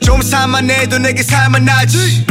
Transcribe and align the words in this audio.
좀 0.00 0.22
살만해도 0.22 0.98
내게 0.98 1.22
살만하지. 1.22 2.26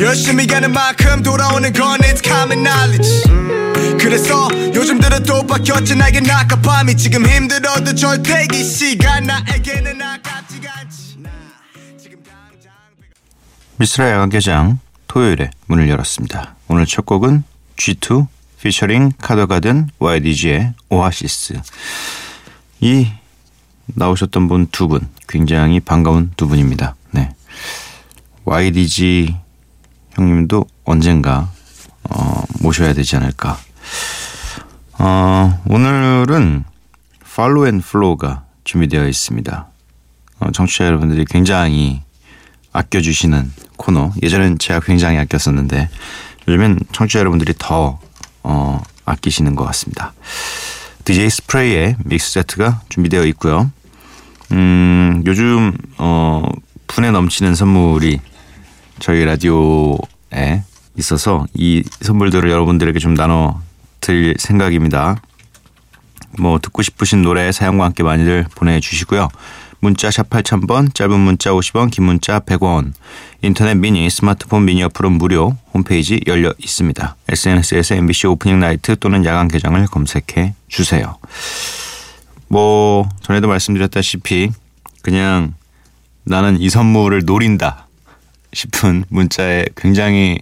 열심히 0.00 0.46
가는 0.46 0.72
만큼 0.72 1.22
돌아오는 1.22 1.72
건 1.72 2.00
it's 2.00 2.22
common 2.22 2.62
knowledge. 2.62 3.98
그래서 3.98 4.48
요즘 4.74 5.00
들어 5.00 5.18
또 5.20 5.46
바뀌었지 5.46 5.94
나에게 5.96 6.20
낮과 6.20 6.60
밤이. 6.60 6.96
지금 6.96 7.26
힘들어도 7.26 7.94
절대 7.94 8.46
이 8.52 8.62
시간 8.62 9.24
나에게는 9.24 10.00
아깝지가 10.00 10.72
않지. 10.80 11.16
나 11.18 11.30
지금 12.00 12.22
당장 12.22 12.72
미스라의 13.76 14.12
야간 14.12 14.28
개장 14.30 14.78
토요일에 15.08 15.50
문을 15.66 15.88
열었습니다. 15.88 16.54
오늘 16.68 16.86
첫 16.86 17.06
곡은 17.06 17.44
G2 17.76 18.26
피처링 18.62 19.12
카더가든 19.20 19.90
YDG의 19.98 20.72
오아시스 20.88 21.54
이 22.80 23.08
나오셨던 23.86 24.48
분 24.48 24.66
두 24.70 24.88
분 24.88 25.00
굉장히 25.28 25.80
반가운 25.80 26.32
두 26.36 26.48
분입니다. 26.48 26.94
네. 27.12 27.34
YDG 28.44 29.36
형님도 30.12 30.66
언젠가 30.84 31.50
어, 32.10 32.42
모셔야 32.60 32.92
되지 32.92 33.16
않을까. 33.16 33.58
어, 34.98 35.60
오늘은 35.66 36.64
Follow 37.34 37.66
and 37.66 37.80
Flow가 37.80 38.44
준비되어 38.64 39.08
있습니다. 39.08 39.66
어, 40.40 40.50
청취자 40.52 40.86
여러분들이 40.86 41.24
굉장히 41.24 42.02
아껴주시는 42.72 43.52
코너. 43.76 44.12
예전엔 44.22 44.58
제가 44.58 44.80
굉장히 44.80 45.18
아꼈었는데 45.18 45.88
요즘엔 46.48 46.80
청취자 46.92 47.18
여러분들이 47.20 47.54
더 47.58 47.98
어, 48.42 48.82
아끼시는 49.04 49.56
것 49.56 49.64
같습니다. 49.64 50.12
DJ 51.04 51.28
스프레이의 51.28 51.96
믹스 52.04 52.32
세트가 52.32 52.80
준비되어 52.88 53.24
있고요. 53.26 53.70
음, 54.52 55.22
요즘 55.26 55.76
어, 55.98 56.48
분에 56.86 57.10
넘치는 57.10 57.54
선물이 57.54 58.20
저희 59.00 59.24
라디오에 59.24 60.62
있어서 60.96 61.46
이 61.54 61.82
선물들을 62.00 62.50
여러분들에게 62.50 62.98
좀 62.98 63.14
나눠 63.14 63.60
드릴 64.00 64.34
생각입니다. 64.38 65.16
뭐 66.38 66.58
듣고 66.58 66.82
싶으신 66.82 67.22
노래 67.22 67.52
사연과 67.52 67.84
함께 67.84 68.02
많이들 68.02 68.46
보내주시고요. 68.54 69.28
문자 69.84 70.10
샵 70.10 70.30
8000번, 70.30 70.94
짧은 70.94 71.20
문자 71.20 71.50
50원, 71.50 71.90
긴 71.90 72.04
문자 72.04 72.40
100원, 72.40 72.94
인터넷 73.42 73.74
미니, 73.74 74.08
스마트폰 74.08 74.64
미니 74.64 74.82
어플은 74.82 75.12
무료, 75.12 75.58
홈페이지 75.74 76.22
열려 76.26 76.54
있습니다. 76.56 77.16
SNS에서 77.28 77.94
MBC 77.96 78.28
오프닝 78.28 78.60
나이트 78.60 78.96
또는 78.96 79.26
야간 79.26 79.46
개장을 79.46 79.86
검색해 79.88 80.54
주세요. 80.68 81.18
뭐 82.48 83.06
전에도 83.20 83.46
말씀드렸다시피 83.46 84.52
그냥 85.02 85.52
나는 86.22 86.58
이 86.58 86.70
선물을 86.70 87.26
노린다 87.26 87.86
싶은 88.54 89.04
문자에 89.10 89.66
굉장히 89.76 90.38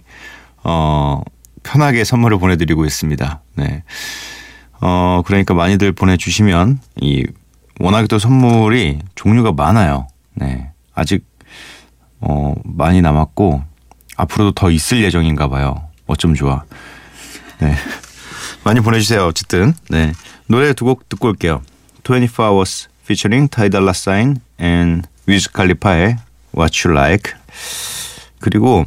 어 0.63 1.21
편하게 1.63 2.05
선물을 2.05 2.39
보내드리고 2.39 2.85
있습니다. 2.85 3.41
네. 3.55 3.83
어 4.79 5.21
그러니까 5.25 5.53
많이들 5.53 5.91
보내주시면 5.91 6.79
이 7.01 7.25
워낙에 7.79 8.07
또 8.07 8.19
선물이 8.19 8.99
종류가 9.15 9.51
많아요. 9.53 10.07
네. 10.35 10.69
아직 10.93 11.25
어 12.19 12.53
많이 12.63 13.01
남았고 13.01 13.63
앞으로도 14.15 14.51
더 14.53 14.69
있을 14.71 15.03
예정인가 15.03 15.47
봐요. 15.49 15.87
어쩜 16.07 16.35
좋아. 16.35 16.63
네. 17.59 17.75
많이 18.63 18.79
보내주세요. 18.79 19.25
어쨌든 19.25 19.73
네 19.89 20.13
노래 20.47 20.73
두 20.73 20.85
곡 20.85 21.09
듣고 21.09 21.29
올게요. 21.29 21.61
24 22.03 22.49
Hours 22.51 22.89
featuring 23.03 23.49
Ty 23.49 23.69
Dolla 23.69 23.89
Sign 23.91 24.37
and 24.61 25.07
Wiz 25.27 25.49
Khalifa의 25.51 26.17
What 26.55 26.87
You 26.87 26.97
Like 26.97 27.33
그리고 28.39 28.85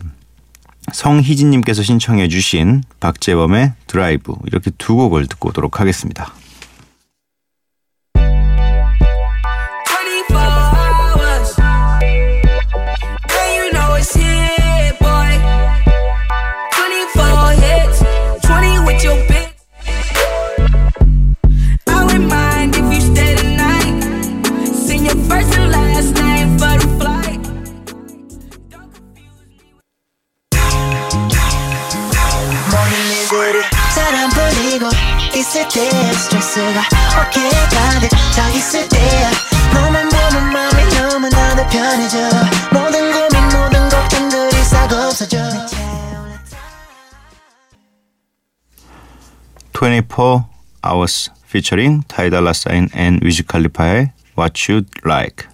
성희진님께서 0.93 1.83
신청해 1.83 2.29
주신 2.29 2.83
박재범의 3.01 3.73
드라이브 3.87 4.35
이렇게 4.45 4.71
두 4.79 4.95
곡을 4.95 5.27
듣고 5.27 5.49
오도록 5.49 5.81
하겠습니다. 5.81 6.33
24 49.87 50.45
Hours 50.83 51.31
featuring 51.47 52.03
Dolla 52.09 52.51
Sign 52.51 52.89
and 52.93 53.25
Wiz 53.25 53.41
Khalifa의 53.47 54.11
What 54.37 54.61
You 54.69 54.83
Like 55.05 55.47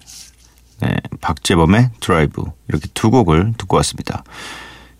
네, 0.79 0.95
박재범의 1.21 1.91
드라이브 1.99 2.43
이렇게 2.67 2.87
두 2.95 3.11
곡을 3.11 3.53
듣고 3.59 3.77
왔습니다. 3.77 4.23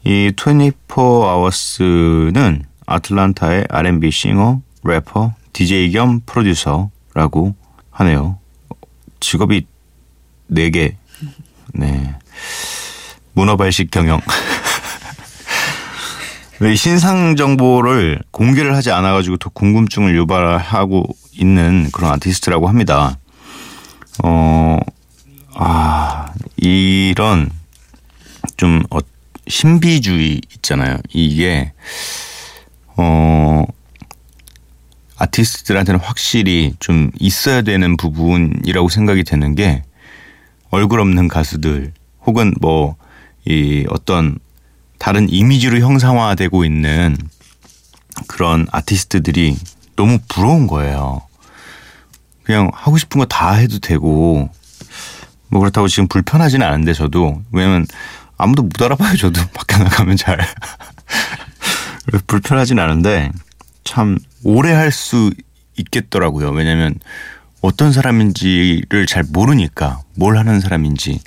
이 0.04 0.32
24 0.38 0.74
Hours는 0.94 2.66
아틀란타의 2.86 3.66
R&B 3.70 4.12
싱어, 4.12 4.62
래퍼, 4.84 5.34
DJ 5.52 5.92
겸 5.94 6.22
프로듀서라고 6.28 7.56
하네요. 7.90 8.38
직업이 9.20 9.66
4개. 10.52 10.94
네. 11.74 12.16
문어발식 13.34 13.90
경영. 13.90 14.22
이 16.72 16.76
신상 16.76 17.36
정보를 17.36 18.20
공개를 18.32 18.76
하지 18.76 18.92
않아가지고 18.92 19.38
더 19.38 19.50
궁금증을 19.50 20.16
유발하고 20.16 21.06
있는 21.34 21.90
그런 21.92 22.12
아티스트라고 22.14 22.68
합니다. 22.68 23.18
어, 24.24 24.80
아, 25.56 26.34
이런 26.58 27.50
좀 28.58 28.84
어, 28.90 29.00
신비주의 29.48 30.42
있잖아요. 30.56 30.98
이게 31.10 31.74
어 32.96 33.66
아티스트들한테는 35.18 36.00
확실히 36.00 36.74
좀 36.80 37.12
있어야 37.20 37.62
되는 37.62 37.98
부분이라고 37.98 38.90
생각이 38.90 39.24
되는 39.24 39.56
게 39.56 39.84
얼굴 40.70 41.00
없는 41.00 41.28
가수들 41.28 41.94
혹은 42.26 42.54
뭐 42.62 42.96
이 43.46 43.86
어떤 43.90 44.40
다른 44.98 45.30
이미지로 45.30 45.80
형상화되고 45.80 46.64
있는 46.66 47.18
그런 48.28 48.68
아티스트들이 48.72 49.58
너무 49.96 50.20
부러운 50.28 50.68
거예요. 50.68 51.22
그냥 52.44 52.70
하고 52.74 52.98
싶은 52.98 53.20
거 53.20 53.26
다 53.26 53.54
해도 53.54 53.80
되고 53.80 54.50
뭐 55.50 55.60
그렇다고 55.62 55.88
지금 55.88 56.08
불편하지는 56.08 56.66
않은데 56.66 56.94
저도 56.94 57.42
왜냐면 57.52 57.86
아무도 58.38 58.64
못 58.64 58.82
알아봐요 58.82 59.16
저도 59.18 59.42
밖에 59.54 59.78
나가면 59.78 60.18
잘 60.18 60.40
불편하진 62.28 62.80
않은데 62.80 63.32
참 63.84 64.18
오래 64.44 64.72
할 64.74 64.92
수 64.92 65.32
있겠더라고요. 65.78 66.52
왜냐면 66.52 66.96
어떤 67.62 67.92
사람인지를 67.92 69.06
잘 69.08 69.24
모르니까 69.28 70.02
뭘 70.16 70.38
하는 70.38 70.60
사람인지 70.60 71.20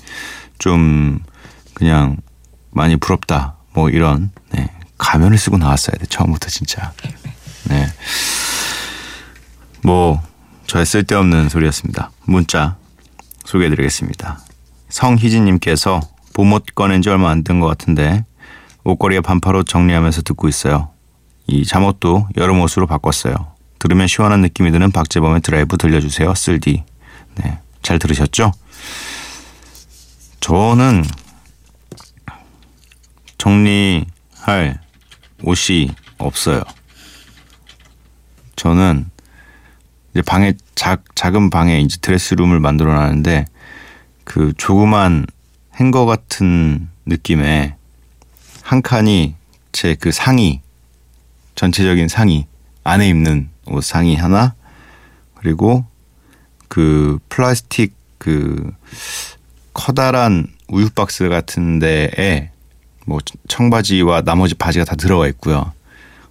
좀 0.59 1.19
그냥 1.75 2.19
많이 2.71 2.97
부럽다. 2.97 3.56
뭐 3.77 3.91
이런 3.91 4.31
네. 4.53 4.71
가면을 4.97 5.37
쓰고 5.37 5.59
나왔어야 5.59 5.97
돼 5.99 6.07
처음부터 6.07 6.49
진짜. 6.49 6.93
네. 7.65 7.87
뭐 9.85 10.21
저의 10.67 10.87
쓸데없는 10.87 11.51
소리였습니다. 11.51 12.11
문자 12.25 12.77
소개해드리겠습니다. 13.45 14.41
성희진님께서 14.89 16.01
봄옷 16.33 16.75
꺼낸 16.75 17.03
지 17.03 17.11
얼마 17.11 17.31
안 17.31 17.45
된 17.45 17.61
것 17.61 17.67
같은데 17.67 18.25
옷걸이에 18.85 19.21
반팔옷 19.21 19.67
정리하면서 19.67 20.23
듣고 20.23 20.49
있어요. 20.49 20.89
이 21.47 21.65
잠옷도 21.67 22.29
여름 22.39 22.61
옷으로 22.61 22.87
바꿨어요. 22.87 23.35
들으면 23.79 24.07
시원한 24.07 24.41
느낌이 24.41 24.73
드는 24.73 24.91
박재범의 24.91 25.43
드라이브 25.43 25.77
들려주세요. 25.77 26.35
쓸디. 26.35 26.83
네, 27.37 27.59
잘 27.83 27.99
들으셨죠? 27.99 28.53
저는 30.41 31.05
정리할 33.47 34.81
옷이 35.45 35.95
없어요. 36.19 36.63
저는 38.57 39.09
이제 40.11 40.23
방에 40.23 40.55
작, 40.75 41.05
작은 41.15 41.51
방에 41.51 41.79
이제 41.79 41.97
드레스룸을 42.01 42.59
만들어 42.59 42.93
놨는데 42.93 43.45
그 44.25 44.53
조그만 44.57 45.27
행거 45.77 46.07
같은 46.07 46.89
느낌의 47.05 47.77
한 48.63 48.83
칸이 48.83 49.37
제 49.71 49.95
그 49.95 50.11
상의 50.11 50.61
전체적인 51.55 52.09
상의 52.09 52.47
안에 52.83 53.09
입는 53.09 53.49
옷 53.67 53.85
상의 53.85 54.17
하나 54.17 54.57
그리고 55.37 55.85
그 56.67 57.21
플라스틱 57.29 57.95
그 58.19 58.73
커다란 59.73 60.49
우유 60.67 60.91
박스 60.91 61.29
같은 61.29 61.79
데에 61.79 62.51
뭐 63.07 63.19
청바지와 63.49 64.23
나머지 64.23 64.55
바지가 64.55 64.85
다 64.85 64.97
들어가 64.97 65.27
있고요. 65.29 65.73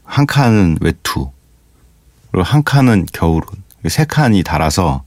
한 0.03 0.27
칸은 0.27 0.77
외투 0.81 1.31
그리고 2.31 2.43
한 2.43 2.63
칸은 2.63 3.07
겨울옷 3.11 3.47
세 3.87 4.05
칸이 4.05 4.43
달아서 4.43 5.03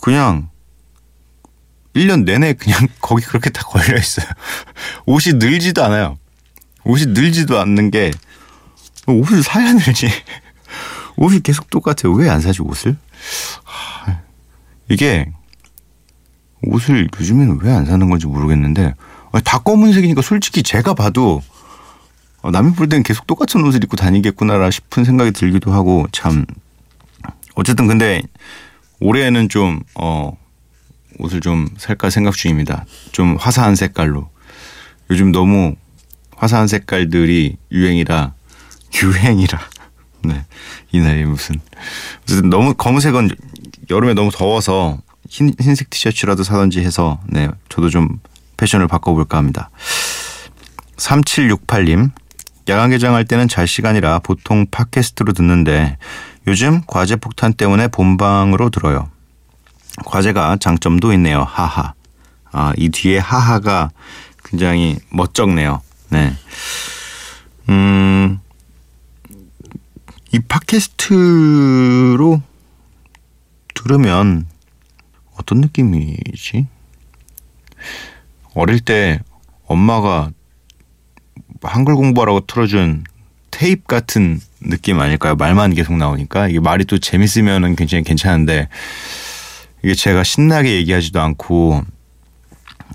그냥 0.00 0.48
1년 1.94 2.24
내내 2.24 2.52
그냥 2.54 2.86
거기 3.00 3.24
그렇게 3.24 3.50
다 3.50 3.62
걸려 3.62 3.98
있어요. 3.98 4.26
옷이 5.06 5.34
늘지도 5.34 5.84
않아요. 5.84 6.18
옷이 6.84 7.06
늘지도 7.06 7.58
않는 7.60 7.90
게 7.90 8.12
옷을 9.06 9.42
사야 9.42 9.72
늘지. 9.72 10.08
옷이 11.16 11.40
계속 11.40 11.70
똑같아요. 11.70 12.12
왜 12.12 12.28
안 12.28 12.40
사지 12.40 12.62
옷을? 12.62 12.96
하, 13.64 14.20
이게 14.88 15.32
옷을 16.62 17.08
요즘에는 17.18 17.60
왜 17.62 17.72
안 17.72 17.86
사는 17.86 18.08
건지 18.10 18.26
모르겠는데 18.26 18.94
다 19.40 19.58
검은색이니까 19.58 20.22
솔직히 20.22 20.62
제가 20.62 20.94
봐도 20.94 21.42
어, 22.42 22.50
남이 22.50 22.74
볼 22.74 22.88
때는 22.88 23.02
계속 23.02 23.26
똑같은 23.26 23.64
옷을 23.64 23.82
입고 23.82 23.96
다니겠구나 23.96 24.70
싶은 24.70 25.04
생각이 25.04 25.32
들기도 25.32 25.72
하고 25.72 26.06
참 26.12 26.46
어쨌든 27.54 27.86
근데 27.86 28.22
올해는 29.00 29.48
좀 29.48 29.80
어, 29.94 30.36
옷을 31.18 31.40
좀 31.40 31.68
살까 31.76 32.10
생각 32.10 32.34
중입니다. 32.34 32.84
좀 33.12 33.36
화사한 33.36 33.74
색깔로. 33.74 34.28
요즘 35.10 35.32
너무 35.32 35.74
화사한 36.36 36.68
색깔들이 36.68 37.56
유행이라 37.72 38.34
유행이라. 39.02 39.60
네. 40.24 40.44
이 40.92 40.98
나이에 40.98 41.24
무슨 41.24 41.60
어쨌든 42.22 42.50
너무 42.50 42.74
검은색은 42.74 43.30
여름에 43.90 44.14
너무 44.14 44.30
더워서 44.30 44.98
흰, 45.28 45.52
흰색 45.60 45.90
티셔츠라도 45.90 46.42
사든지 46.42 46.80
해서 46.80 47.20
네 47.26 47.48
저도 47.68 47.90
좀 47.90 48.18
패션을 48.56 48.88
바꿔볼까 48.88 49.38
합니다. 49.38 49.70
3768님 50.96 52.10
야간 52.68 52.90
개장할 52.90 53.24
때는 53.24 53.48
잘 53.48 53.66
시간이라 53.66 54.20
보통 54.20 54.66
팟캐스트로 54.70 55.32
듣는데 55.32 55.98
요즘 56.46 56.82
과제 56.86 57.16
폭탄 57.16 57.52
때문에 57.52 57.88
본방으로 57.88 58.70
들어요. 58.70 59.10
과제가 60.04 60.58
장점도 60.60 61.12
있네요. 61.14 61.42
하하. 61.42 61.94
아, 62.52 62.72
이 62.76 62.88
뒤에 62.88 63.18
하하가 63.18 63.90
굉장히 64.44 64.98
멋쩍네요. 65.10 65.82
네. 66.10 66.34
음, 67.68 68.40
이 70.32 70.38
팟캐스트로 70.40 72.40
들으면 73.74 74.46
어떤 75.36 75.60
느낌이지? 75.60 76.66
어릴 78.56 78.80
때 78.80 79.20
엄마가 79.66 80.30
한글 81.62 81.94
공부하라고 81.94 82.46
틀어준 82.46 83.04
테이프 83.50 83.82
같은 83.86 84.40
느낌 84.60 84.98
아닐까요? 84.98 85.36
말만 85.36 85.74
계속 85.74 85.94
나오니까 85.96 86.48
이게 86.48 86.58
말이 86.58 86.86
또 86.86 86.98
재밌으면은 86.98 87.76
굉장히 87.76 88.02
괜찮은데 88.02 88.68
이게 89.84 89.94
제가 89.94 90.24
신나게 90.24 90.74
얘기하지도 90.76 91.20
않고 91.20 91.84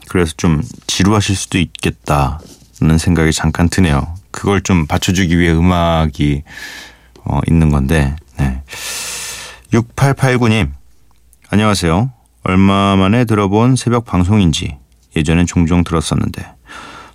그래서 0.10 0.34
좀 0.36 0.64
지루하실 0.88 1.36
수도 1.36 1.60
있겠다는 1.60 2.98
생각이 2.98 3.32
잠깐 3.32 3.70
드네요. 3.70 4.16
그걸 4.32 4.62
좀 4.62 4.88
받쳐주기 4.88 5.38
위해 5.38 5.54
음악이 5.54 6.42
어, 7.24 7.40
있는 7.48 7.70
건데 7.70 8.16
네. 8.40 8.64
6889님 9.72 10.72
안녕하세요. 11.52 12.12
얼마 12.44 12.96
만에 12.96 13.26
들어본 13.26 13.76
새벽 13.76 14.06
방송인지 14.06 14.81
예전엔 15.16 15.46
종종 15.46 15.84
들었었는데 15.84 16.54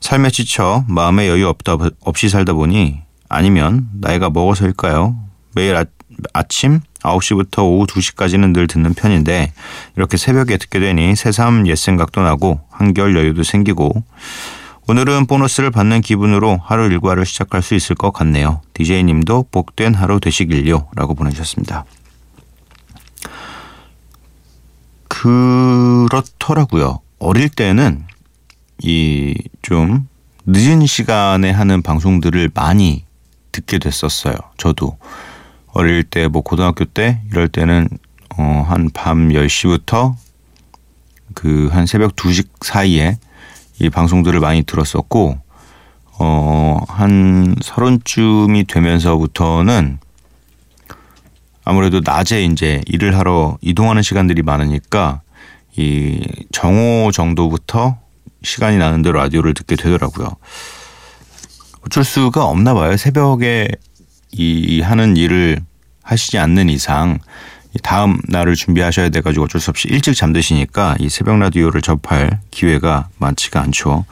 삶에 0.01 0.31
지쳐 0.31 0.85
마음에 0.89 1.29
여유 1.29 1.49
없다 1.49 1.77
없이 2.01 2.29
살다 2.29 2.53
보니 2.53 3.01
아니면 3.29 3.89
나이가 4.01 4.31
먹어서일까요? 4.31 5.17
매일 5.55 5.77
아, 5.77 5.85
아침 6.33 6.81
9시부터 7.01 7.65
오후 7.65 7.87
2시까지는 7.87 8.53
늘 8.53 8.67
듣는 8.67 8.95
편인데 8.95 9.53
이렇게 9.97 10.17
새벽에 10.17 10.57
듣게 10.57 10.81
되니 10.81 11.17
새삼 11.17 11.67
옛 11.67 11.75
생각도 11.75 12.23
나고 12.23 12.61
한결 12.71 13.17
여유도 13.17 13.43
생기고 13.43 14.05
오늘은 14.89 15.27
보너스를 15.27 15.73
받는 15.73 16.01
기분으로 16.01 16.61
하루 16.63 16.85
일과를 16.87 17.27
시작할 17.27 17.61
수 17.61 17.75
있을 17.75 17.97
것 17.97 18.13
같네요. 18.13 18.61
DJ님도 18.75 19.47
복된 19.51 19.95
하루 19.95 20.21
되시길요. 20.21 20.91
라고 20.95 21.15
보내주셨습니다. 21.15 21.85
그렇더라고요. 25.09 27.01
어릴 27.27 27.49
때는 27.49 28.05
이 28.83 29.35
좀 29.63 30.07
늦은 30.47 30.87
시간에 30.87 31.51
하는 31.51 31.83
방송들을 31.83 32.51
많이 32.55 33.05
듣게 33.51 33.79
됐었어요. 33.81 34.35
저도 34.59 34.97
어릴 35.73 36.05
때 36.05 36.29
뭐 36.29 36.43
고등학교 36.43 36.85
때 36.85 37.21
이럴 37.31 37.49
때는 37.49 37.89
어 38.39 38.65
한 38.69 38.91
밤 38.95 39.31
10시부터 39.31 40.15
그 41.35 41.69
한 41.73 41.87
새벽 41.87 42.15
2시 42.15 42.47
사이에 42.61 43.19
이 43.81 43.91
방송들을 43.91 44.39
많이 44.39 44.63
들었었고 44.63 45.39
어 46.21 46.79
한 46.89 47.57
서른쯤이 47.61 48.65
되면서부터는 48.65 49.99
아무래도 51.65 52.01
낮에 52.05 52.45
이제 52.45 52.81
일을 52.87 53.19
하러 53.19 53.59
이동하는 53.61 54.03
시간들이 54.03 54.43
많으니까 54.43 55.23
이 55.77 56.21
정오 56.53 57.11
정도부터 57.13 57.99
시간이 58.43 58.79
나는 58.79 59.03
대로 59.03 59.19
라디오를 59.19 59.55
듣게 59.55 59.77
되더라고요. 59.77 60.29
어쩔 61.83 62.05
수가 62.05 62.45
없나 62.45 62.75
봐요. 62.75 62.97
새벽에 62.97 63.69
이 64.33 64.81
하는 64.81 65.17
일을 65.17 65.61
하시지 66.03 66.39
않는 66.39 66.69
이상 66.69 67.19
다음 67.83 68.19
날을 68.29 68.55
준비하셔야 68.55 69.11
돼가지고 69.11 69.45
어쩔 69.45 69.61
수 69.61 69.71
없이 69.71 69.89
일찍 69.89 70.15
잠드시니까 70.15 70.97
이 70.99 71.09
새벽 71.09 71.39
라디오를 71.39 71.83
접할 71.83 72.41
기회가 72.51 73.09
많지가 73.19 73.61
않죠. 73.61 74.05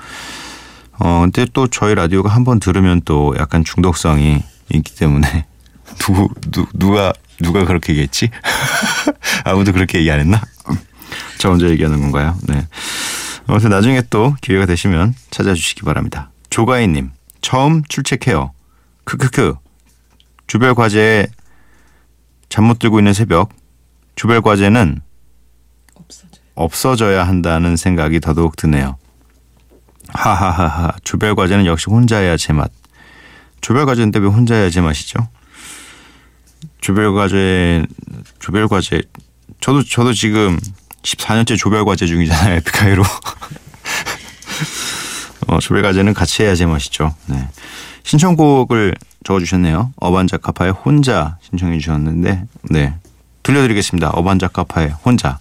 어, 0.99 1.21
근데 1.23 1.47
또 1.53 1.67
저희 1.67 1.95
라디오가 1.95 2.29
한 2.29 2.45
번 2.45 2.61
들으면 2.61 3.01
또 3.05 3.35
약간 3.39 3.65
중독성이 3.65 4.43
있기 4.73 4.95
때문에 4.97 5.47
누구, 5.99 6.29
누, 6.51 6.67
누가, 6.75 7.13
누가 7.41 7.65
그렇게 7.65 7.93
얘기했지? 7.93 8.31
아무도 9.45 9.73
그렇게 9.73 9.99
얘기 9.99 10.11
안 10.11 10.21
했나? 10.21 10.41
저 11.39 11.51
혼자 11.51 11.69
얘기하는 11.69 12.01
건가요? 12.01 12.37
네. 12.49 12.67
아무튼 13.47 13.71
나중에 13.71 14.03
또 14.11 14.35
기회가 14.41 14.67
되시면 14.67 15.15
찾아주시기 15.31 15.83
바랍니다. 15.83 16.31
조가희님, 16.51 17.11
처음 17.43 17.83
출첵해요. 17.89 18.53
크크크. 19.05 19.55
주별 20.47 20.75
과제에 20.75 21.27
잠 22.49 22.65
못 22.65 22.79
들고 22.79 23.01
있는 23.01 23.13
새벽. 23.13 23.51
주별 24.17 24.41
과제는 24.41 25.01
없어져야 26.55 27.27
한다는 27.27 27.77
생각이 27.77 28.21
더더욱 28.21 28.57
드네요. 28.57 28.97
하하하하. 30.09 30.93
주별 31.03 31.35
과제는 31.35 31.67
역시 31.67 31.87
혼자 31.91 32.19
해야 32.19 32.37
제맛. 32.37 32.71
주별 33.61 33.87
과제인데 33.87 34.21
왜 34.21 34.27
혼자 34.29 34.55
해야 34.55 34.71
제맛이죠? 34.71 35.19
주별 36.81 37.15
과제, 37.15 37.85
주별 38.39 38.69
과제. 38.69 39.03
저도, 39.61 39.83
저도 39.83 40.13
지금 40.13 40.59
14년째 41.05 41.57
조별 41.57 41.85
과제 41.85 42.07
중이잖아요. 42.07 42.57
에픽하이로. 42.65 43.03
어, 45.47 45.61
조별 45.61 45.83
과제는 45.83 46.15
같이 46.15 46.43
해야 46.43 46.55
제맛이죠. 46.55 47.15
네. 47.27 47.47
신청곡을 48.03 48.95
적어주셨네요. 49.25 49.93
어반자카파의 49.97 50.73
혼자 50.73 51.39
신청해 51.43 51.79
주셨는데, 51.79 52.45
네. 52.71 52.95
들려드리겠습니다. 53.43 54.11
어반자카파의 54.11 54.91
혼자. 55.05 55.39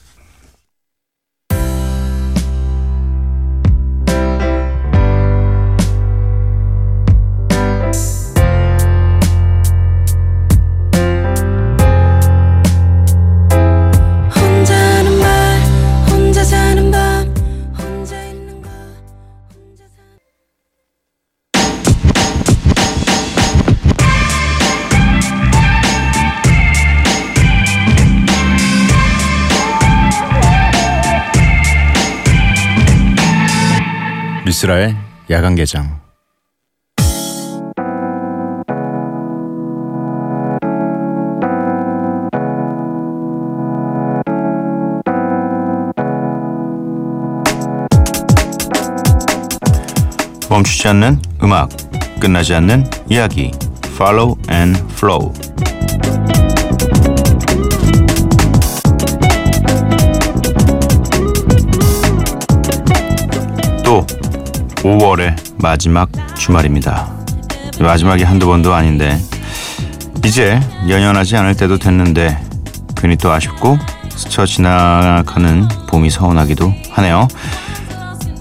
이스라엘 34.64 34.96
야간 35.30 35.56
개장 35.56 36.00
멈추지 50.50 50.88
않는 50.88 51.22
음악, 51.44 51.70
끝나지 52.22 52.56
않는 52.56 52.86
이야기. 53.10 53.52
Follow 53.88 54.38
and 54.50 54.80
Flow. 54.94 55.34
5월의 64.84 65.36
마지막 65.62 66.10
주말입니다. 66.36 67.10
마지막이 67.80 68.24
한두 68.24 68.48
번도 68.48 68.74
아닌데 68.74 69.18
이제 70.26 70.60
연연하지 70.90 71.38
않을 71.38 71.56
때도 71.56 71.80
됐는데 71.80 72.38
괜히 72.98 73.16
또 73.16 73.32
아쉽고 73.32 73.78
스쳐 74.10 74.46
지나가는 74.46 75.68
봄이 75.88 76.10
서운하기도 76.10 76.74
하네요. 76.92 77.28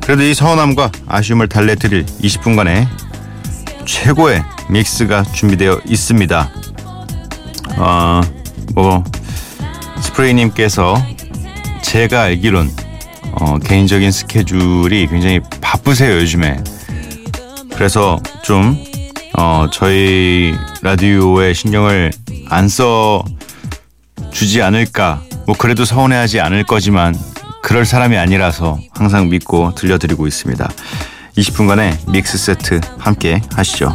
그래도 0.02 0.22
이 0.22 0.34
서운함과 0.34 0.90
아쉬움을 1.06 1.48
달래드릴 1.48 2.06
20분간의 2.06 2.88
최고의 3.86 4.42
믹스가 4.68 5.22
준비되어 5.22 5.80
있습니다. 5.86 6.50
어, 7.76 8.20
뭐 8.74 9.04
스프레이님께서 10.00 10.96
제가 11.82 12.22
알기론 12.22 12.70
어, 13.32 13.58
개인적인 13.58 14.10
스케줄이 14.10 15.06
굉장히 15.06 15.40
바쁘세요 15.72 16.16
요즘에. 16.20 16.62
그래서 17.74 18.20
좀 18.44 18.76
어, 19.38 19.66
저희 19.72 20.54
라디오에 20.82 21.54
신경을 21.54 22.12
안 22.50 22.68
써 22.68 23.24
주지 24.30 24.60
않을까. 24.60 25.22
뭐 25.46 25.56
그래도 25.56 25.86
서운해하지 25.86 26.40
않을 26.40 26.64
거지만 26.64 27.18
그럴 27.62 27.86
사람이 27.86 28.18
아니라서 28.18 28.78
항상 28.92 29.30
믿고 29.30 29.74
들려드리고 29.74 30.26
있습니다. 30.26 30.70
20분간의 31.38 32.10
믹스 32.10 32.36
세트 32.36 32.80
함께 32.98 33.40
하시죠. 33.54 33.94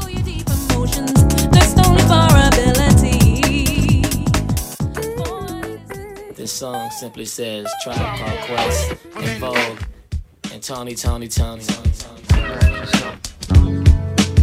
And 10.58 10.66
Tony 10.66 10.96
Tony 10.96 11.28
Tony. 11.28 11.62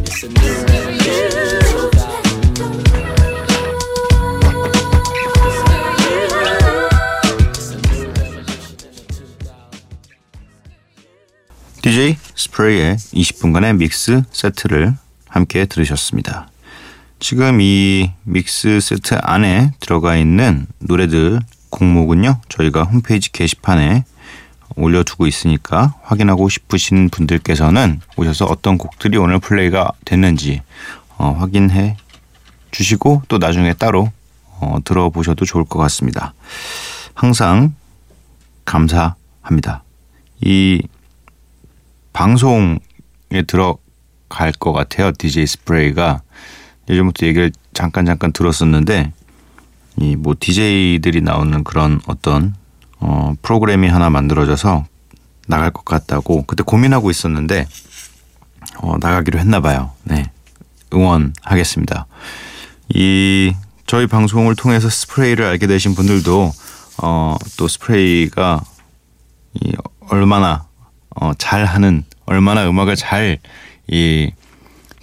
It's 0.05 0.23
a 0.23 0.29
new 0.29 0.55
revolution. 0.65 1.61
2000. 1.75 2.25
It's 7.51 7.71
a 7.71 7.79
new 7.83 8.07
revolution 8.15 8.79
in 8.79 8.79
the 8.79 9.19
2000s. 9.43 9.83
DJ 11.83 12.17
스프레이의 12.37 12.97
20분간의 12.97 13.77
믹스 13.77 14.23
세트를 14.31 14.95
함께 15.29 15.67
들으셨습니다. 15.67 16.49
지금 17.19 17.61
이 17.61 18.13
믹스 18.23 18.81
세트 18.81 19.17
안에 19.21 19.73
들어가 19.81 20.17
있는 20.17 20.67
노래들 20.79 21.41
곡목은요, 21.71 22.41
저희가 22.49 22.85
홈페이지 22.85 23.33
게시판에 23.33 24.05
올려두고 24.77 25.27
있으니까 25.27 25.95
확인하고 26.03 26.49
싶으신 26.49 27.11
분들께서는 27.11 28.01
오셔서 28.17 28.47
어떤 28.47 28.79
곡들이 28.79 29.19
오늘 29.19 29.39
플레이가 29.39 29.93
됐는지 30.05 30.63
어, 31.17 31.31
확인해 31.39 31.97
주시고 32.71 33.23
또 33.29 33.39
나중에 33.39 33.73
따로 33.75 34.11
어, 34.61 34.79
들어보셔도 34.85 35.45
좋을 35.45 35.65
것 35.65 35.79
같습니다. 35.81 36.35
항상 37.15 37.75
감사합니다. 38.65 39.83
이 40.41 40.83
방송에 42.13 42.79
들어갈 43.47 44.53
것 44.59 44.73
같아요. 44.73 45.13
DJ 45.13 45.47
스프레이가 45.47 46.23
예전부터 46.89 47.27
얘기를 47.27 47.53
잠깐 47.73 48.07
잠깐 48.07 48.33
들었었는데 48.33 49.13
이 50.01 50.17
뭐 50.17 50.35
DJ들이 50.39 51.21
나오는 51.21 51.63
그런 51.65 52.01
어떤 52.07 52.55
어 53.07 53.35
프로그램이 53.43 53.87
하나 53.89 54.09
만들어져서 54.09 54.87
나갈 55.47 55.71
것 55.71 55.85
같다고 55.85 56.45
그때 56.45 56.63
고민하고 56.65 57.11
있었는데 57.11 57.67
어 58.79 58.97
나가기로 58.99 59.39
했나 59.39 59.61
봐요. 59.61 59.91
네. 60.05 60.31
응원하겠습니다. 60.93 62.07
이 62.95 63.53
저희 63.87 64.07
방송을 64.07 64.57
통해서 64.57 64.89
스프레이를 64.89 65.45
알게 65.45 65.67
되신 65.67 65.95
분들도 65.95 66.53
어 67.03 67.37
또 67.59 67.69
스프레이가 67.69 68.63
이 69.61 69.73
얼마나 70.09 70.67
어, 71.17 71.33
잘하는 71.39 72.05
얼마나 72.27 72.69
음악을 72.69 72.97
잘 72.97 73.39
이 73.91 74.33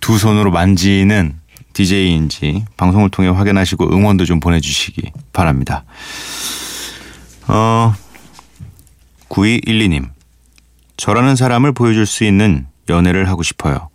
두 0.02 0.18
손으로 0.18 0.50
만지는 0.50 1.40
DJ인지 1.74 2.66
방송을 2.76 3.12
통해 3.12 3.30
확인하시고 3.30 3.94
응원도 3.94 4.26
좀 4.26 4.40
보내주시기 4.40 5.12
바랍니다. 5.32 5.84
어, 7.48 7.94
9212님. 9.30 10.10
저라는 10.98 11.36
사람을 11.36 11.72
보여줄 11.72 12.06
수 12.06 12.24
있는 12.24 12.68
연애를 12.90 13.30
하고 13.30 13.44
싶어요. 13.44 13.90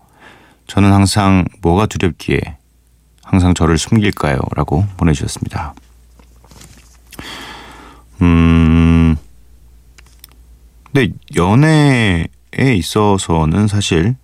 저는 0.67 0.93
항상 0.93 1.45
뭐가 1.63 1.87
두렵기에 1.87 2.41
항상 3.23 3.55
저를 3.55 3.79
숨길까요? 3.79 4.39
라고 4.55 4.85
보내주셨습니다. 4.97 5.75
음, 8.23 9.17
근데 10.85 11.13
연애에 11.37 12.27
있어서는 12.77 13.69
사실 13.69 14.17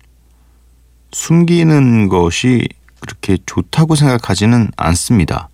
숨기는 1.11 2.09
것이 2.09 2.67
그렇게 2.99 3.37
좋다고 3.45 3.95
생각하지는 3.95 4.71
않습니다. 4.75 5.49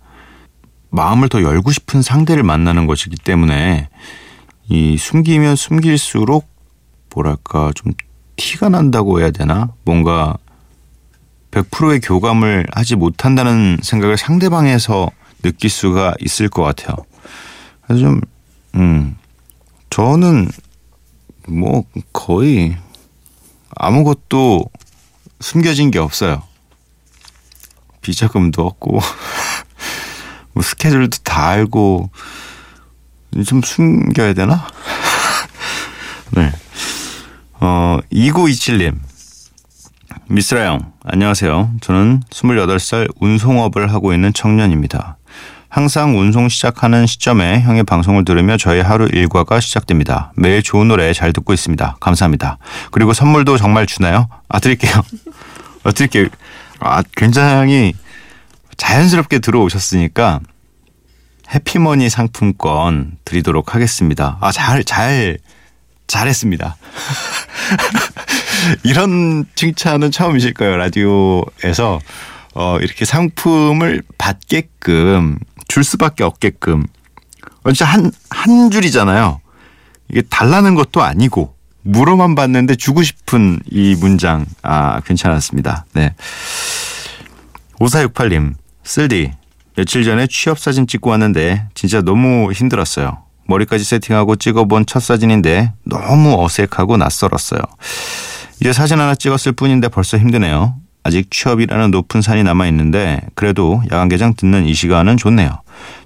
마음을 0.90 1.28
더 1.28 1.42
열고 1.42 1.72
싶은 1.72 2.02
상대를 2.02 2.42
만나는 2.42 2.86
것이기 2.86 3.16
때문에 3.16 3.88
이 4.68 4.96
숨기면 4.96 5.56
숨길수록 5.56 6.48
뭐랄까 7.14 7.72
좀 7.74 7.92
티가 8.36 8.68
난다고 8.68 9.20
해야 9.20 9.30
되나? 9.30 9.72
뭔가 9.84 10.36
100%의 11.50 12.00
교감을 12.00 12.66
하지 12.72 12.96
못한다는 12.96 13.78
생각을 13.82 14.16
상대방에서 14.16 15.10
느낄 15.42 15.70
수가 15.70 16.14
있을 16.20 16.48
것 16.48 16.62
같아요. 16.62 16.96
그래서 17.82 18.02
좀, 18.02 18.20
음, 18.76 19.16
저는 19.90 20.48
뭐 21.48 21.84
거의 22.12 22.76
아무것도 23.74 24.64
숨겨진 25.40 25.90
게 25.90 25.98
없어요. 25.98 26.42
비자금도 28.00 28.64
없고 28.64 29.00
뭐 30.52 30.62
스케줄도 30.62 31.18
다 31.24 31.48
알고 31.48 32.10
좀 33.46 33.62
숨겨야 33.62 34.34
되나? 34.34 34.66
네. 36.32 36.52
어, 37.60 37.98
2927님. 38.12 38.96
미스라 40.28 40.66
형, 40.66 40.92
안녕하세요. 41.04 41.72
저는 41.80 42.20
28살 42.30 43.08
운송업을 43.20 43.92
하고 43.92 44.12
있는 44.12 44.32
청년입니다. 44.32 45.16
항상 45.68 46.18
운송 46.18 46.48
시작하는 46.48 47.06
시점에 47.06 47.60
형의 47.60 47.84
방송을 47.84 48.24
들으며 48.24 48.56
저의 48.56 48.82
하루 48.82 49.06
일과가 49.06 49.60
시작됩니다. 49.60 50.32
매일 50.36 50.62
좋은 50.62 50.88
노래 50.88 51.12
잘 51.12 51.32
듣고 51.32 51.52
있습니다. 51.52 51.96
감사합니다. 52.00 52.58
그리고 52.90 53.12
선물도 53.12 53.56
정말 53.56 53.86
주나요? 53.86 54.28
아, 54.48 54.58
드릴게요. 54.58 54.92
어, 55.84 55.92
드릴게요. 55.92 56.26
아, 56.80 57.02
굉장히 57.16 57.94
자연스럽게 58.80 59.40
들어오셨으니까 59.40 60.40
해피머니 61.52 62.08
상품권 62.08 63.18
드리도록 63.26 63.74
하겠습니다. 63.74 64.38
아, 64.40 64.50
잘, 64.50 64.84
잘, 64.84 65.36
잘했습니다. 66.06 66.76
이런 68.82 69.44
칭찬은 69.54 70.10
처음이실 70.10 70.54
거예요. 70.54 70.78
라디오에서 70.78 72.00
어, 72.54 72.78
이렇게 72.80 73.04
상품을 73.04 74.02
받게끔 74.16 75.38
줄 75.68 75.84
수밖에 75.84 76.24
없게끔 76.24 76.86
어, 77.64 77.72
진짜 77.72 77.84
한, 77.84 78.10
한 78.30 78.70
줄이잖아요. 78.70 79.42
이게 80.08 80.22
달라는 80.22 80.74
것도 80.74 81.02
아니고 81.02 81.54
물어만 81.82 82.34
받는데 82.34 82.76
주고 82.76 83.02
싶은 83.02 83.60
이 83.70 83.94
문장 84.00 84.46
아 84.62 85.00
괜찮았습니다. 85.00 85.84
네. 85.92 86.14
5468님 87.78 88.54
쓸디 88.84 89.32
며칠 89.76 90.04
전에 90.04 90.26
취업 90.28 90.58
사진 90.58 90.86
찍고 90.86 91.10
왔는데 91.10 91.66
진짜 91.74 92.02
너무 92.02 92.52
힘들었어요. 92.52 93.18
머리까지 93.46 93.84
세팅하고 93.84 94.36
찍어본 94.36 94.86
첫 94.86 95.00
사진인데 95.00 95.72
너무 95.84 96.42
어색하고 96.42 96.96
낯설었어요. 96.96 97.60
이제 98.60 98.72
사진 98.72 99.00
하나 99.00 99.14
찍었을 99.14 99.52
뿐인데 99.52 99.88
벌써 99.88 100.18
힘드네요. 100.18 100.76
아직 101.02 101.30
취업이라는 101.30 101.90
높은 101.90 102.20
산이 102.20 102.42
남아 102.44 102.66
있는데 102.68 103.20
그래도 103.34 103.82
야간 103.90 104.08
개장 104.08 104.34
듣는 104.34 104.66
이 104.66 104.74
시간은 104.74 105.16
좋네요. 105.16 105.62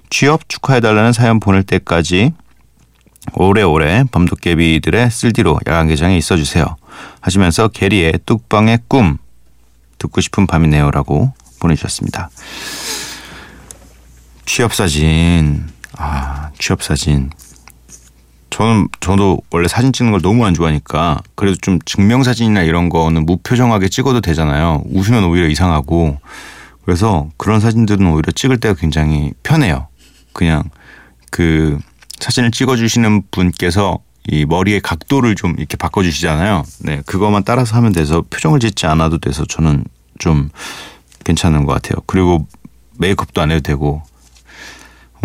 취업 0.09 0.47
축하해 0.47 0.79
달라는 0.79 1.11
사연 1.11 1.39
보낼 1.39 1.63
때까지 1.63 2.33
오래오래 3.33 4.05
밤도깨비들의 4.11 5.11
쓸디로 5.11 5.59
야간 5.67 5.87
개장에 5.87 6.17
있어 6.17 6.37
주세요. 6.37 6.77
하시면서 7.21 7.67
게리의 7.67 8.19
뚝방의 8.25 8.79
꿈 8.87 9.17
듣고 9.97 10.21
싶은 10.21 10.47
밤이네요라고 10.47 11.33
보내주셨습니다. 11.59 12.29
취업 14.45 14.73
사진 14.73 15.65
아 15.97 16.49
취업 16.59 16.83
사진 16.83 17.29
저는 18.49 18.87
저도 19.01 19.41
원래 19.51 19.67
사진 19.67 19.91
찍는 19.91 20.13
걸 20.13 20.21
너무 20.21 20.45
안 20.45 20.53
좋아하니까 20.53 21.19
그래도 21.35 21.57
좀 21.61 21.79
증명 21.85 22.23
사진이나 22.23 22.61
이런 22.61 22.87
거는 22.87 23.25
무표정하게 23.25 23.89
찍어도 23.89 24.21
되잖아요. 24.21 24.83
웃으면 24.85 25.25
오히려 25.25 25.47
이상하고 25.47 26.19
그래서 26.85 27.27
그런 27.35 27.59
사진들은 27.59 28.07
오히려 28.07 28.31
찍을 28.31 28.59
때가 28.59 28.75
굉장히 28.75 29.33
편해요. 29.43 29.87
그냥 30.31 30.63
그 31.31 31.77
사진을 32.19 32.51
찍어주시는 32.51 33.23
분께서 33.31 33.99
이 34.27 34.45
머리의 34.45 34.79
각도를 34.79 35.35
좀 35.35 35.55
이렇게 35.57 35.75
바꿔주시잖아요. 35.77 36.63
네, 36.79 37.01
그것만 37.05 37.43
따라서 37.43 37.75
하면 37.75 37.91
돼서 37.91 38.23
표정을 38.29 38.59
짓지 38.59 38.85
않아도 38.85 39.17
돼서 39.17 39.45
저는 39.45 39.83
좀 40.17 40.49
괜찮은 41.25 41.65
것 41.65 41.73
같아요. 41.73 42.01
그리고 42.05 42.47
메이크업도 42.97 43.41
안 43.41 43.51
해도 43.51 43.59
되고, 43.61 44.01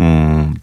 음, 0.01 0.53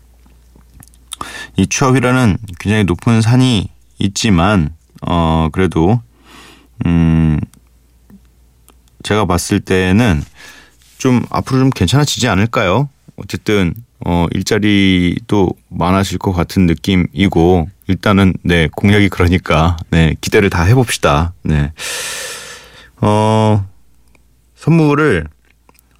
이 1.56 1.66
취업이라는 1.66 2.36
굉장히 2.60 2.84
높은 2.84 3.22
산이 3.22 3.70
있지만, 3.98 4.74
어, 5.00 5.48
그래도, 5.50 6.02
음, 6.84 7.40
제가 9.02 9.24
봤을 9.24 9.60
때는 9.60 10.22
좀 10.98 11.24
앞으로 11.30 11.60
좀 11.60 11.70
괜찮아지지 11.70 12.28
않을까요? 12.28 12.90
어쨌든 13.16 13.74
어 14.04 14.26
일자리도 14.32 15.50
많아질 15.68 16.18
것 16.18 16.32
같은 16.32 16.66
느낌이고 16.66 17.68
일단은 17.88 18.34
네 18.42 18.68
공약이 18.76 19.08
그러니까 19.08 19.76
네 19.90 20.14
기대를 20.20 20.50
다 20.50 20.62
해봅시다. 20.62 21.32
네. 21.42 21.72
어 23.00 23.66
선물을 24.56 25.26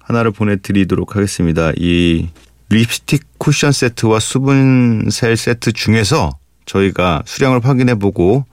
하나를 0.09 0.31
보내드리도록 0.31 1.15
하겠습니다. 1.15 1.71
이 1.77 2.27
립스틱 2.69 3.37
쿠션 3.37 3.71
세트와 3.71 4.19
수분 4.19 5.07
셀 5.11 5.37
세트 5.37 5.71
중에서 5.71 6.31
저희가 6.65 7.23
수량을 7.25 7.63
확인해보고 7.63 8.45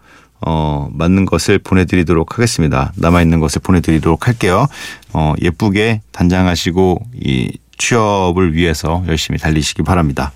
어, 0.43 0.89
맞는 0.93 1.25
것을 1.25 1.59
보내드리도록 1.59 2.35
하겠습니다. 2.35 2.93
남아있는 2.97 3.41
것을 3.41 3.63
보내드리도록 3.63 4.29
할게요. 4.29 4.67
어, 5.15 5.33
예쁘게 5.41 6.03
단장하시고 6.13 7.01
이 7.25 7.59
취업을 7.79 8.55
위해서 8.55 9.03
열심히 9.09 9.39
달리시기 9.39 9.83
바랍니다. 9.83 10.33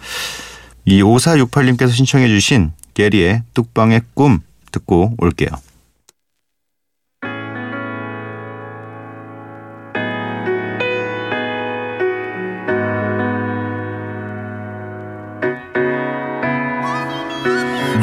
이 0.87 1.03
5468님께서 1.03 1.91
신청해 1.91 2.29
주신 2.29 2.73
게리의 2.95 3.43
뚝방의 3.53 4.03
꿈 4.15 4.41
듣고 4.73 5.15
올게요. 5.19 5.51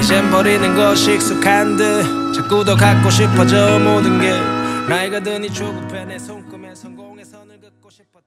이젠 0.08 0.32
버리는 0.32 0.74
것이 0.74 1.16
익숙한 1.16 1.76
듯 1.76 2.32
자꾸 2.34 2.64
더 2.64 2.78
갖고 2.78 3.10
싶어져 3.10 3.78
모든 3.78 4.22
게 4.22 4.32
나이가 4.88 5.20
드니 5.20 5.52
조급해 5.52 6.06
내 6.06 6.18
손금에 6.18 6.74
성공의 6.74 7.26
선을 7.26 7.60
긋고 7.60 7.90
싶었다 7.90 8.24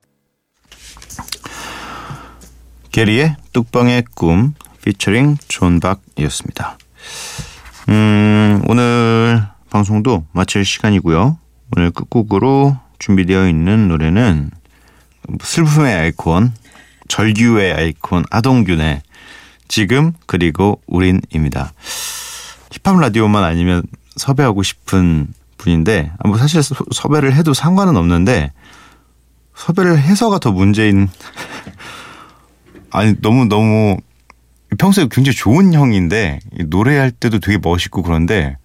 게리의 2.93 3.35
뚝방의 3.55 4.05
꿈 4.15 4.53
피처링 4.85 5.39
존박이었습니다. 5.49 6.77
음, 7.89 8.63
오늘 8.69 9.43
방송도 9.71 10.27
마칠 10.33 10.67
시간이고요. 10.67 11.39
오늘 11.75 11.91
끝곡으로 11.93 12.77
준비되어 12.99 13.49
있는 13.49 13.89
노래는 13.89 14.51
슬픔의 15.41 15.95
아이콘, 15.95 16.53
절규의 17.09 17.73
아이콘 17.73 18.25
아동균의 18.31 19.01
지금 19.75 20.13
그리고 20.27 20.81
우린입니다. 20.89 21.73
힙합 22.73 22.99
라디오만 22.99 23.45
아니면 23.45 23.85
섭외하고 24.17 24.65
싶은 24.65 25.33
분인데 25.59 26.11
아, 26.19 26.27
뭐 26.29 26.37
사실 26.39 26.61
서- 26.61 26.75
섭외를 26.91 27.35
해도 27.37 27.55
상관은 27.55 27.97
없는데 27.97 28.53
섭외를 29.55 30.01
해서가 30.01 30.41
더 30.41 30.51
문제인 30.51 31.09
아니 32.91 33.15
너무 33.23 33.45
너무 33.45 33.97
평소에 34.77 35.07
굉장히 35.09 35.37
좋은 35.37 35.73
형인데 35.73 36.41
이 36.59 36.65
노래할 36.65 37.13
때도 37.13 37.39
되게 37.39 37.57
멋있고 37.63 38.03
그런데 38.03 38.57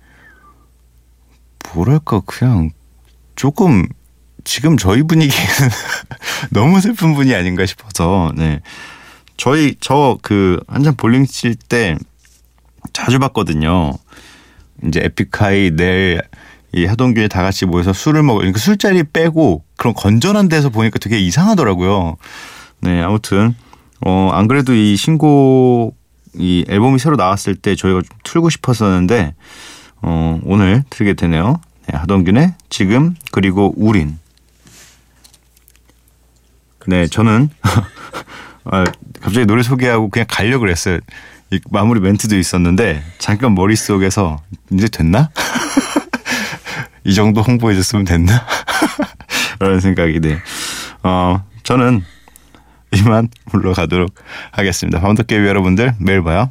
뭐랄까 1.76 2.22
그냥 2.22 2.72
조금 3.36 3.86
지금 4.44 4.76
저희 4.76 5.04
분위기에는 5.04 5.70
너무 6.50 6.82
슬픈 6.82 7.14
분이 7.14 7.36
아닌가 7.36 7.68
싶어서 7.68 8.32
네 8.36 8.62
저희 9.38 9.76
저 9.80 10.18
그 10.22 10.60
한참 10.68 10.96
볼링 10.96 11.26
칠 11.26 11.56
때 11.56 11.98
자주 12.94 13.20
봤거든요 13.20 13.94
이제 14.86 15.02
에픽하이 15.04 15.72
내일 15.72 16.22
이 16.74 16.86
하동균이 16.86 17.30
다 17.30 17.42
같이 17.42 17.66
모여서 17.66 17.94
술을 17.94 18.24
먹어 18.24 18.40
그러니까 18.40 18.60
술자리 18.60 19.04
빼고 19.04 19.64
그런 19.78 19.94
건전한 19.94 20.50
데서 20.50 20.70
보니까 20.70 21.00
되게 21.00 21.20
이상하더라고요 21.20 22.18
네 22.82 23.02
아무튼 23.02 23.56
어, 24.06 24.30
안 24.34 24.48
그래도 24.48 24.74
이 24.74 24.96
신곡, 24.98 25.96
이 26.36 26.66
앨범이 26.68 27.00
새로 27.00 27.16
나왔을 27.16 27.56
때 27.56 27.76
저희가 27.76 28.02
좀 28.02 28.18
틀고 28.24 28.50
싶었었는데, 28.50 29.34
어, 30.02 30.40
오늘 30.44 30.84
틀게 30.90 31.14
되네요. 31.14 31.60
네, 31.88 31.98
하동균의 31.98 32.54
지금, 32.70 33.16
그리고 33.32 33.74
우린. 33.78 34.20
네, 36.88 37.08
저는, 37.08 37.50
아, 38.66 38.84
갑자기 39.22 39.46
노래 39.46 39.64
소개하고 39.64 40.10
그냥 40.10 40.26
가려고 40.30 40.62
그랬어요. 40.62 41.00
이 41.52 41.60
마무리 41.70 42.00
멘트도 42.00 42.38
있었는데, 42.38 43.04
잠깐 43.20 43.54
머릿속에서, 43.54 44.42
이제 44.72 44.88
됐나? 44.88 45.30
이 47.06 47.14
정도 47.14 47.42
홍보해 47.42 47.76
줬으면 47.76 48.06
됐나? 48.06 48.46
라는 49.60 49.80
생각이, 49.80 50.20
네. 50.20 50.40
어, 51.04 51.44
저는 51.64 52.04
이만 52.92 53.30
물러가도록 53.52 54.16
하겠습니다. 54.52 55.00
밤도깨비 55.00 55.46
여러분들 55.46 55.94
매일 56.00 56.24
봐요. 56.24 56.50